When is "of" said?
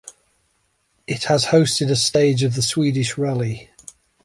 2.41-2.55